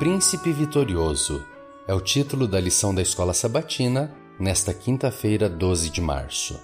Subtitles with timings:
[0.00, 1.44] Príncipe Vitorioso
[1.86, 6.58] é o título da lição da Escola Sabatina nesta quinta-feira, 12 de março.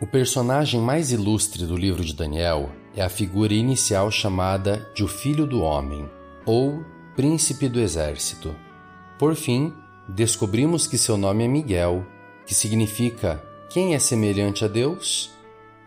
[0.00, 5.08] O personagem mais ilustre do livro de Daniel é a figura inicial chamada de o
[5.08, 6.08] Filho do Homem,
[6.46, 6.84] ou
[7.16, 8.54] Príncipe do Exército.
[9.18, 9.74] Por fim,
[10.06, 12.06] descobrimos que seu nome é Miguel,
[12.46, 15.32] que significa quem é semelhante a Deus?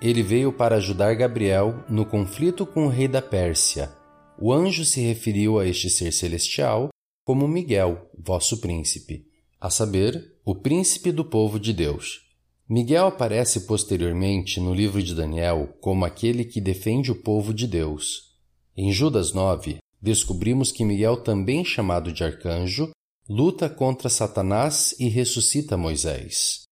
[0.02, 3.95] Ele veio para ajudar Gabriel no conflito com o rei da Pérsia.
[4.40, 6.90] O anjo se referiu a este ser celestial
[7.24, 9.26] como Miguel, vosso príncipe,
[9.60, 12.22] a saber, o príncipe do povo de Deus.
[12.68, 18.36] Miguel aparece posteriormente no livro de Daniel como aquele que defende o povo de Deus.
[18.76, 22.92] Em Judas 9, descobrimos que Miguel, também chamado de arcanjo,
[23.28, 26.64] luta contra Satanás e ressuscita Moisés.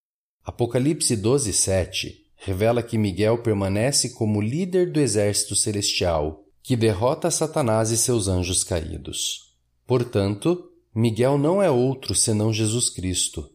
[0.44, 7.92] Apocalipse 12, 7 revela que Miguel permanece como líder do exército celestial, que derrota Satanás
[7.92, 9.54] e seus anjos caídos.
[9.86, 13.50] Portanto, Miguel não é outro senão Jesus Cristo.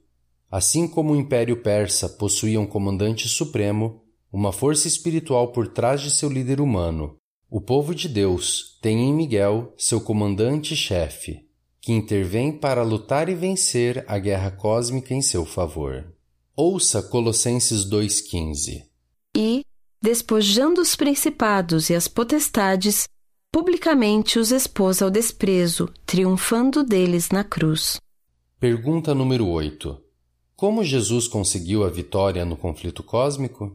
[0.51, 6.11] Assim como o Império Persa possuía um comandante supremo, uma força espiritual por trás de
[6.11, 7.17] seu líder humano,
[7.51, 11.47] o povo de Deus tem em Miguel seu comandante-chefe,
[11.81, 16.13] que intervém para lutar e vencer a guerra cósmica em seu favor.
[16.55, 18.83] Ouça Colossenses 2,15.
[20.01, 23.09] Despojando os principados e as potestades,
[23.53, 27.99] publicamente os expôs ao desprezo, triunfando deles na cruz.
[28.61, 30.01] Pergunta número 8.
[30.55, 33.75] Como Jesus conseguiu a vitória no conflito cósmico?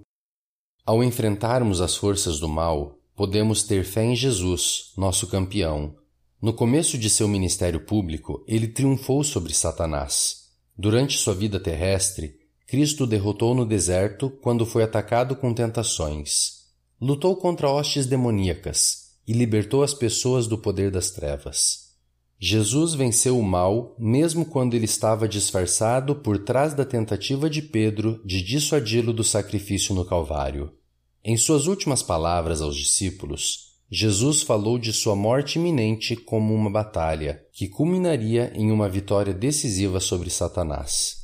[0.85, 5.93] Ao enfrentarmos as forças do mal, podemos ter fé em Jesus, nosso campeão.
[6.41, 10.49] No começo de seu ministério público, ele triunfou sobre Satanás.
[10.77, 12.39] Durante sua vida terrestre,
[12.73, 16.63] Cristo derrotou no deserto quando foi atacado com tentações.
[16.99, 21.91] Lutou contra hostes demoníacas, e libertou as pessoas do poder das trevas.
[22.39, 28.19] Jesus venceu o mal mesmo quando ele estava disfarçado por trás da tentativa de Pedro
[28.25, 30.73] de dissuadi-lo do sacrifício no Calvário.
[31.23, 37.39] Em suas últimas palavras aos discípulos, Jesus falou de sua morte iminente como uma batalha
[37.53, 41.22] que culminaria em uma vitória decisiva sobre Satanás.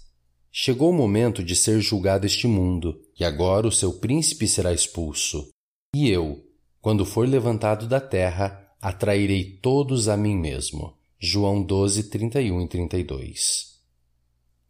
[0.52, 5.48] Chegou o momento de ser julgado este mundo, e agora o seu príncipe será expulso.
[5.96, 6.44] E eu,
[6.82, 10.98] quando for levantado da terra, atrairei todos a mim mesmo.
[11.20, 13.80] João 12, 31 e 32.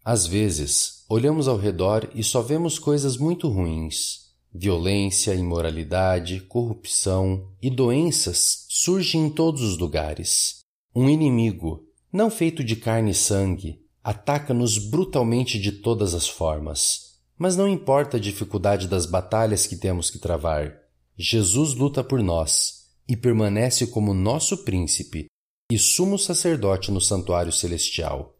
[0.03, 4.29] Às vezes, olhamos ao redor e só vemos coisas muito ruins.
[4.51, 10.61] Violência, imoralidade, corrupção e doenças surgem em todos os lugares.
[10.95, 17.19] Um inimigo, não feito de carne e sangue, ataca-nos brutalmente de todas as formas.
[17.37, 20.79] Mas não importa a dificuldade das batalhas que temos que travar,
[21.15, 25.27] Jesus luta por nós e permanece como nosso príncipe
[25.71, 28.35] e sumo sacerdote no santuário celestial.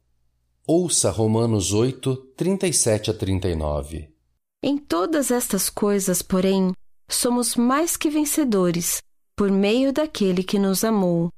[0.66, 4.10] Ouça Romanos 8, 37 a 39.
[4.64, 6.74] Em todas estas coisas, porém,
[7.08, 9.04] somos mais que vencedores,
[9.38, 11.30] por meio daquele que nos amou.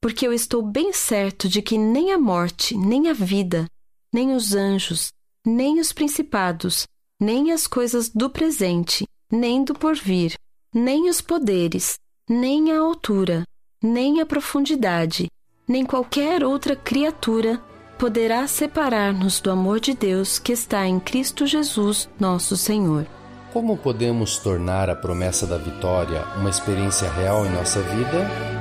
[0.00, 3.66] Porque eu estou bem certo de que nem a morte, nem a vida,
[4.12, 5.12] nem os anjos,
[5.46, 6.86] nem os principados,
[7.20, 10.34] nem as coisas do presente, nem do porvir,
[10.74, 13.44] nem os poderes, nem a altura,
[13.82, 15.28] nem a profundidade,
[15.68, 17.62] nem qualquer outra criatura
[17.98, 23.06] poderá separar-nos do amor de Deus que está em Cristo Jesus, nosso Senhor.
[23.52, 28.59] Como podemos tornar a promessa da vitória uma experiência real em nossa vida?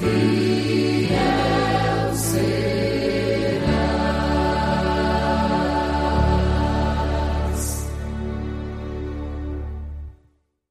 [0.00, 0.55] Feed